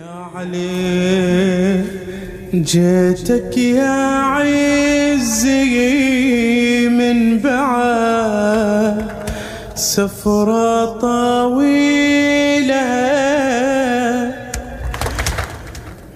[0.00, 1.84] يا علي
[2.54, 5.68] جيتك يا عزي
[6.88, 9.04] من بعد
[9.74, 11.90] سفرة طويلة.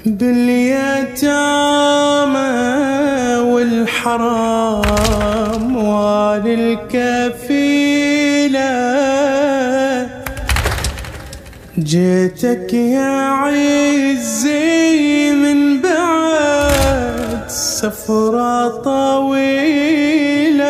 [0.07, 1.35] باليتامى
[3.53, 4.63] والحرام
[11.85, 14.64] جيتك يا عزي
[15.33, 20.65] من بعد سفرة طويلة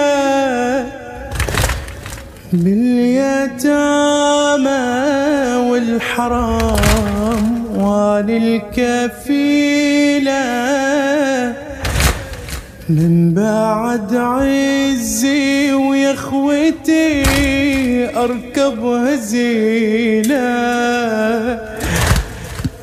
[2.52, 3.74] باليتامى
[5.70, 7.44] والحرام
[7.78, 9.24] وللكفيلة
[12.88, 17.24] من بعد عزي ويا اخوتي
[18.06, 20.38] أركب هزيلة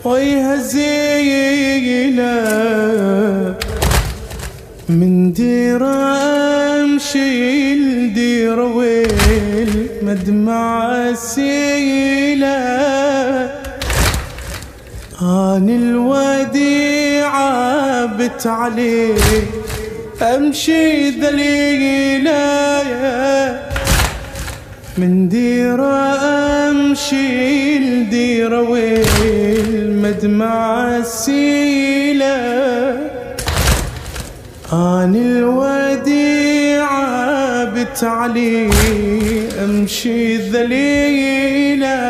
[0.05, 2.21] وي هزيلة.
[4.89, 6.14] من ديرة
[6.83, 12.61] أمشي لديرة ويل مدمع سيله
[15.22, 17.42] أنا الوديعة
[18.05, 19.16] بت عليه
[20.22, 22.31] أمشي ذليلة.
[25.02, 26.16] من ديرة
[26.69, 32.35] أمشي لديرة ويل مدمع السيلة.
[34.73, 37.03] أنا الوديعة
[37.63, 38.69] بتعلي
[39.63, 42.02] أمشي ذليلة.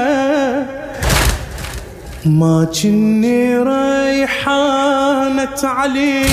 [2.25, 6.25] ما كني ريحانة علي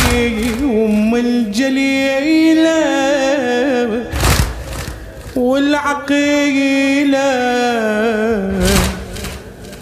[0.65, 2.79] وام الجليلة.
[5.49, 7.19] والعقيلة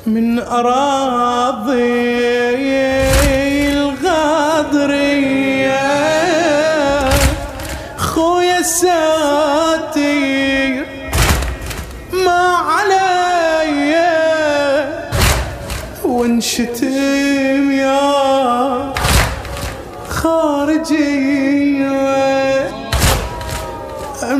[0.08, 1.80] من أراضي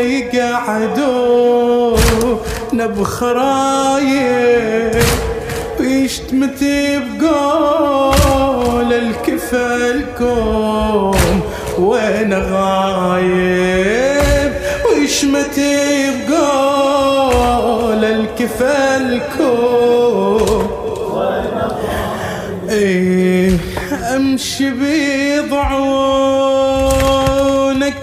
[0.00, 1.96] يقعدوا.
[2.86, 4.12] بخرايب
[5.80, 10.30] ويشتمتي بقول الكفلكم
[11.78, 13.72] وين غايب؟
[14.88, 19.62] ويشمتي بقول الكفلكم
[22.70, 23.71] إيه.
[24.42, 25.70] امشي بيضعونك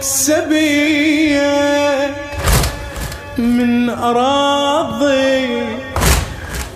[0.01, 1.49] سبية
[3.37, 5.61] من أراضي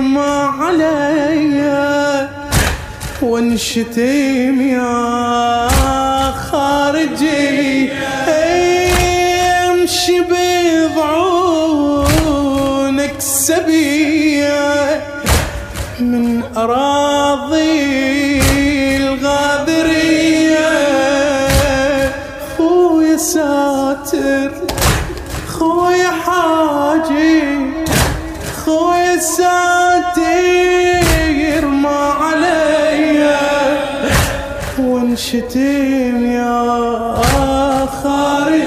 [0.00, 2.30] ما عليا
[3.22, 5.35] وانشتم يا
[16.56, 18.40] أراضي
[18.96, 20.68] الغاضرية
[22.58, 24.52] خويا ساتر
[25.48, 27.84] خويا حاج خارجي
[28.64, 30.46] خوي ساتير
[31.66, 33.38] ما عليا
[34.78, 37.16] وانشتم يا
[38.02, 38.65] خارجي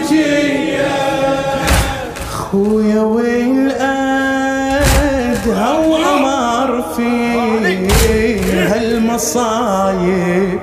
[9.20, 10.60] هالمصايب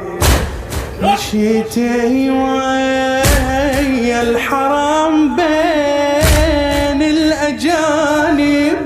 [1.02, 8.76] مشيتي ويا الحرام بين الأجانب.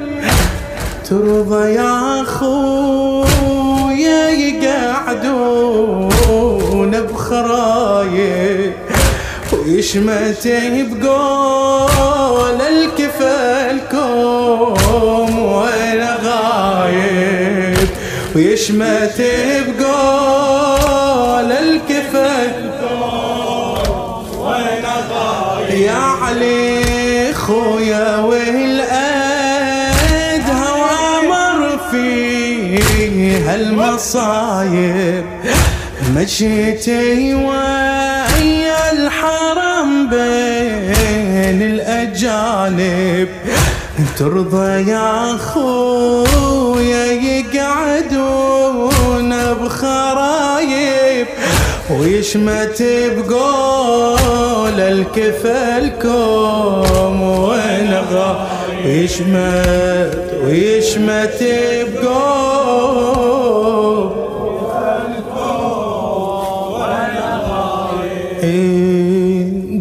[1.11, 5.71] ترضى يا خويا يقعدون
[6.91, 8.73] بخرايب.
[9.53, 12.00] ويشمتي بقول
[18.31, 21.51] غايب ويشمتي بقول
[24.39, 24.85] غايب
[25.71, 29.51] يا علي خويا والأدهى
[30.81, 32.79] وامر في
[33.47, 35.25] هالمصايب
[36.17, 43.29] مشيتي ويا الحرم بين الأجانب.
[44.19, 47.10] ترضى يا خويا
[47.71, 51.27] يقعدون بخرايب
[51.91, 52.83] ويشمت
[53.17, 56.11] بقول الكفلكم
[57.23, 58.47] ونغى
[58.85, 61.45] ويشمت ويشمت
[61.95, 62.51] بقول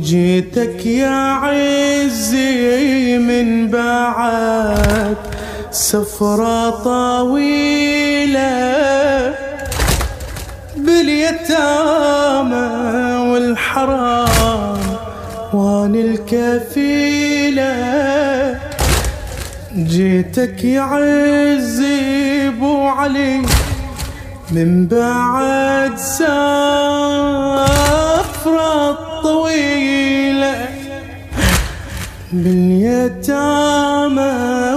[0.01, 1.09] جيتك يا
[1.43, 5.17] عزي من بعد
[5.71, 7.78] سفرة طويلة
[11.29, 12.69] باليتامى
[13.31, 14.79] والحرام
[15.53, 17.69] وان الكفيلة
[19.75, 23.41] جيتك يا عزي ابو علي
[24.51, 26.19] من بعد سفرة
[29.23, 30.65] طويلة
[32.31, 34.31] باليتامى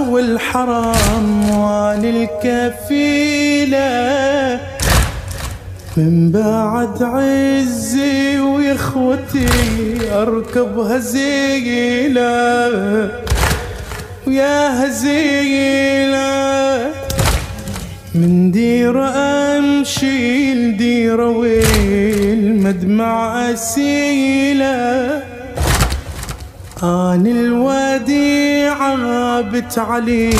[0.09, 2.82] والحرام وان الكفيلة
[5.97, 9.47] من بعد عزي ويخوتي
[10.11, 12.23] أركب هزيلة
[14.27, 16.33] ويا هزيلة.
[18.15, 19.09] من ديرة
[19.57, 25.23] أمشي لديرة والمدمع أسيلة.
[26.83, 30.33] أنا الوديعة بت علي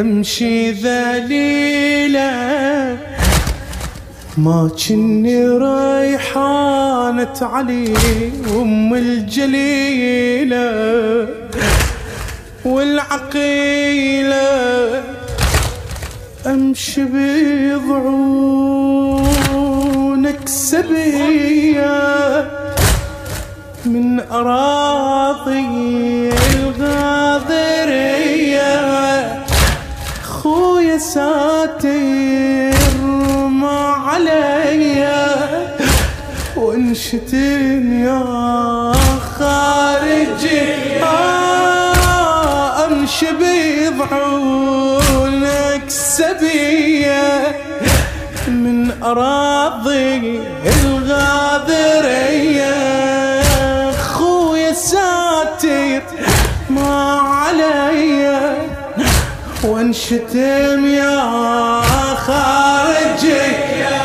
[0.00, 2.30] أمشي ذليلة.
[4.38, 7.94] ما كني ريحانة علي
[8.56, 10.68] أم الجليلة
[12.64, 14.40] والعقيلة.
[16.46, 18.20] أمشي بضعونك
[20.48, 21.90] سبيه
[23.86, 25.19] من أراضي
[49.10, 50.40] أراضي
[50.84, 52.30] الغاضرية
[53.92, 56.02] خويا ساتر
[56.70, 58.56] ما عليا
[59.64, 61.20] وانشتم يا
[62.26, 63.42] خارجي.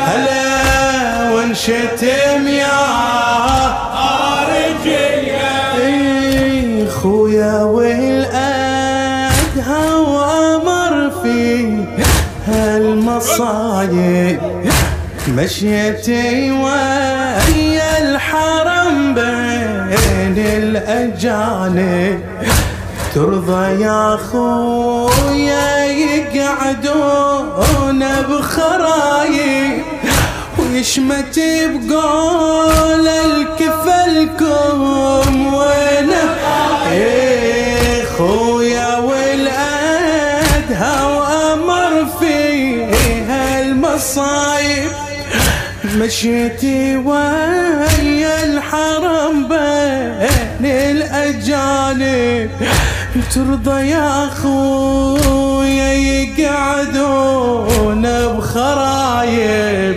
[0.06, 2.78] هلا وانشتم يا
[3.94, 5.06] خارجي.
[5.82, 8.24] إي خويا والأدهى
[9.94, 11.40] وأمر في
[12.48, 14.40] هالمصايب.
[15.28, 22.20] مشيتي ويا الحرم بين الأجانب.
[23.14, 27.04] ترضى يا خويا يقعدون
[28.28, 29.82] بخرايب.
[30.58, 34.80] ويشمت بقول الكفلكم
[36.92, 40.16] إيه خويا والأدهى
[41.04, 44.85] وأمر فيها المصايب.
[46.00, 52.50] مشيتي ويا الحرم بين الأجانب.
[53.34, 58.02] ترضى يا خويا يقعدون
[58.36, 59.96] بخرايب.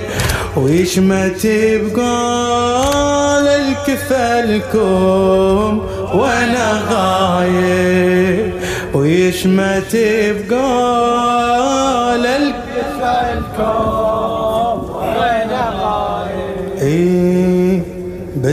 [0.58, 1.44] ويشمت
[1.84, 4.90] بقول الكفلكم
[6.14, 8.54] وأنا غايب.
[8.94, 9.96] ويشمت
[10.50, 12.09] بقول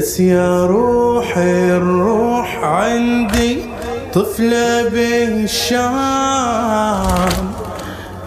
[0.06, 3.58] بس يا روحي الروح عندي
[4.14, 5.96] طفلة بالشام.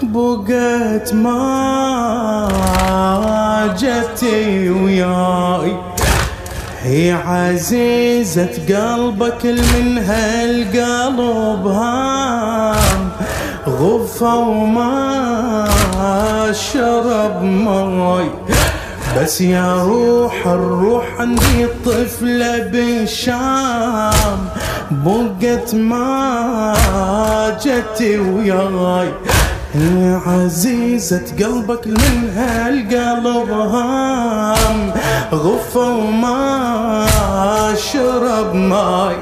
[0.01, 1.37] بقت ما
[3.79, 5.77] جتي وياي.
[6.81, 13.09] هي عزيزة قلبك من هالقلب هام.
[13.67, 15.69] غفى وما
[16.51, 18.29] شرب ماي.
[19.17, 24.39] بس يا روح الروح عندي طفلة بالشام
[24.91, 26.75] بقت ما
[27.63, 29.13] جتي وياي.
[29.75, 34.93] يا عزيزة قلبك من هالقلب هام.
[35.33, 37.05] غفى وما
[37.93, 39.15] شرب ماي.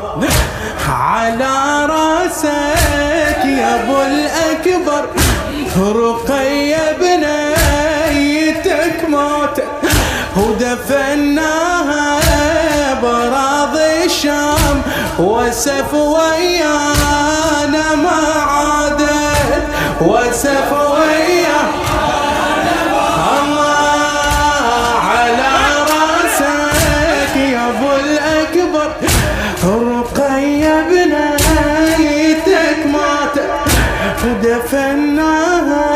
[0.90, 5.06] على رأسك يا أبو الأكبر
[5.78, 6.97] رقية
[15.20, 19.64] وسف ويانا ما عادت.
[20.02, 20.72] وسف
[25.10, 25.54] على
[25.94, 28.90] رأسك يا أبو الأكبر
[30.90, 33.50] بنيتك ماتت
[34.26, 35.96] ودفناها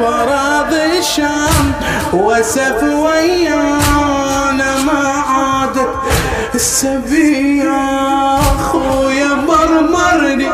[0.00, 1.72] براضي الشام.
[2.12, 3.99] وسف ويانا
[6.60, 10.48] السبي يا أخويا مرمرني.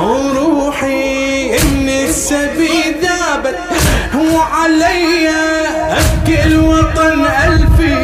[0.00, 3.58] وروحي إن السبي ذابت.
[4.14, 5.28] وعلي
[6.00, 7.96] ابكي الوطن ألفي.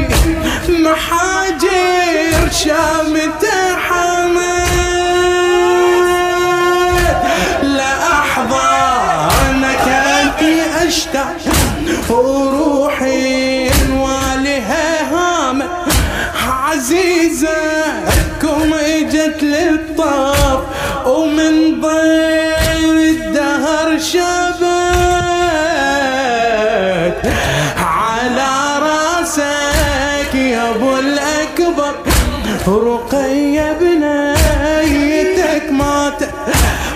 [0.68, 4.66] محاجر شامته حمد
[7.76, 8.76] لأحضانك
[10.20, 10.40] أنت
[10.86, 11.36] أشتاق
[12.10, 12.65] وروحي
[17.36, 20.60] عزيزتكم إجت للطاف
[21.06, 24.66] ومن ضيل الدهر شبت.
[27.78, 28.52] على
[28.82, 31.94] رأسك يا أبو الأكبر
[32.68, 36.30] رقية بنيتك ماتت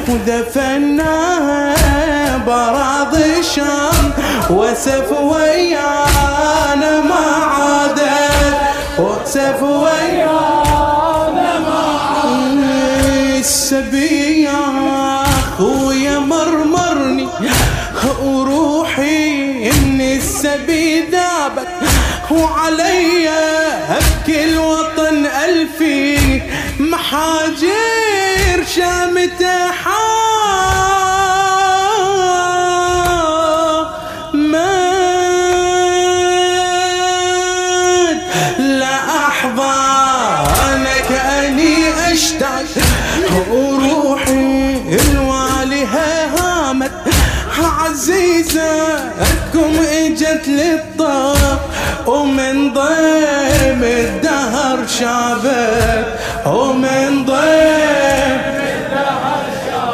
[0.09, 1.75] ودفناها
[2.47, 4.13] براضي الشام
[4.51, 7.01] وسف ويانا
[9.01, 17.29] وسف ويانا ما عادت السبي يا اخويا مرمرني
[18.25, 21.69] وروحي ان السبي ذابت
[22.31, 26.19] وعلي ابكي الوطن الفي
[26.81, 30.00] محاجر شامته حامد
[55.01, 56.07] شابت
[56.47, 58.41] ومن ضيم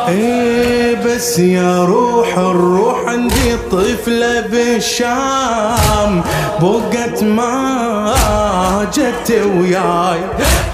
[0.08, 6.22] إيه بس يا روح الروح عندي طفلة بالشام.
[6.62, 10.20] بقت ما جت وياي.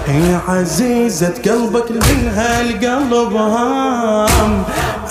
[0.07, 4.63] هي عزيزة قلبك من هالقلب هام.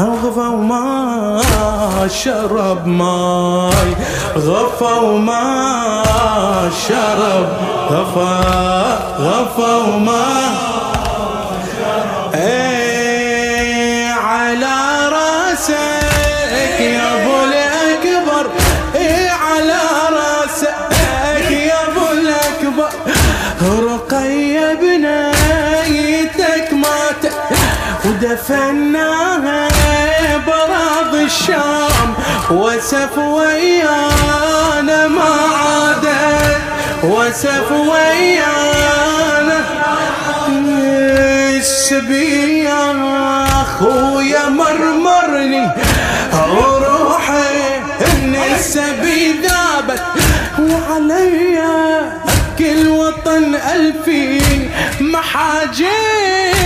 [0.04, 1.42] غفى وما
[2.09, 3.97] شرب ماي
[4.37, 6.02] غفى وما
[6.88, 7.49] شرب
[7.90, 8.42] غفى
[9.18, 10.25] غفى وما
[12.35, 14.76] إيه على
[15.09, 18.47] رأسك يا أبو الأكبر
[18.94, 19.80] إيه على
[20.12, 22.88] رأسك يا أبو الأكبر.
[28.04, 29.22] ودفناها براض
[31.43, 32.15] الشام
[32.51, 36.63] وسف ويانا ما عادت
[37.03, 39.61] وسف ويانا.
[41.59, 42.93] السبي يا
[43.63, 45.71] أخويا مرمرني
[46.89, 50.03] روحي إن السبي ذابت.
[50.59, 54.41] وعلي ابكي الوطن ألفي
[55.01, 56.62] محاجر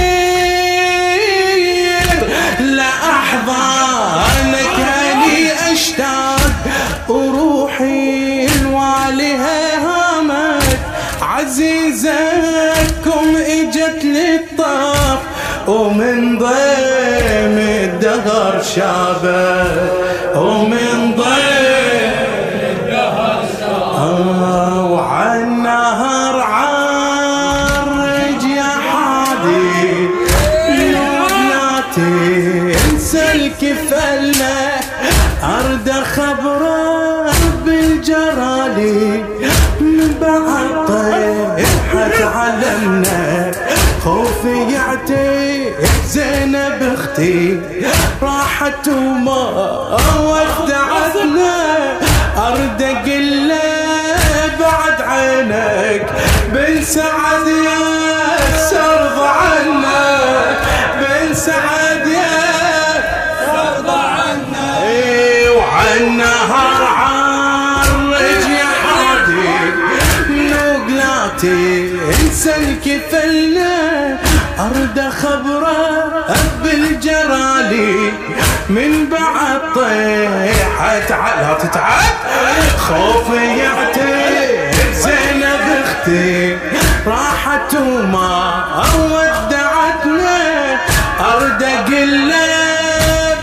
[18.76, 19.64] شابه
[20.36, 22.86] ومن ضيق
[23.98, 30.08] آه، وعالنهر عرج يا حادي.
[31.50, 34.56] لا تنسى الكفلة
[35.42, 37.26] أرد خبره
[37.64, 39.24] بالجرالي
[39.80, 43.45] من بعد طيحة علمنا.
[44.06, 45.72] خوفي يعتي
[46.06, 47.60] زينب أختي.
[48.22, 51.54] راحت وما ودعتنا.
[52.36, 53.52] ارد أقول
[54.60, 56.06] بعد عينك.
[56.52, 60.58] بن سعد يا سرض عنك.
[61.00, 62.38] بن سعد يا
[63.46, 67.26] سرض عنا اي وعن نهر عرج
[74.58, 76.24] أرد خبره
[76.62, 78.12] بالجرالي
[78.68, 82.14] من بعد طيحت على تتعب
[82.78, 84.16] خوفي يعتب
[84.94, 86.58] زينب أختي
[87.06, 90.76] راحت وما ودعتنا
[91.20, 92.32] أرد أقول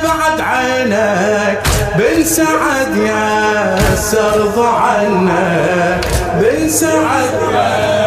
[0.03, 1.59] بعد عينك
[1.95, 6.05] بن سعد يا سرض عنك
[6.39, 8.02] بن سعد يا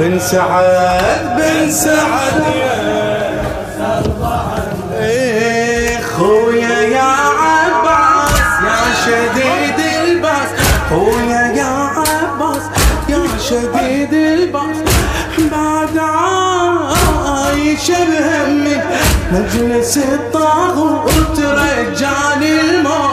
[0.00, 2.42] بن سعد بن سعد.
[5.00, 10.48] إيه خويا يا عباس يا شديد الباس.
[10.90, 12.62] خويا يا عباس
[13.08, 14.76] يا شديد الباس.
[15.38, 18.84] بعد عايش بهمك
[19.32, 23.09] مجلس الطاغوت رجاني الموت.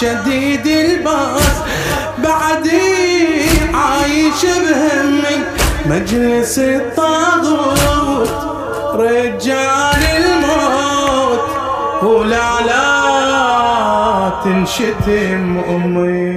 [0.00, 1.56] شديد الباس.
[2.18, 5.46] بعدي عايش بهمك
[5.86, 8.30] مجلس الطاغوت
[8.94, 11.46] رجال الموت.
[12.02, 12.90] ولا لا
[14.44, 16.29] تنشتم أمي.